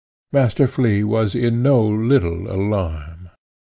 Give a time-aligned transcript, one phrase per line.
[0.31, 3.29] Master Flea was in no little alarm.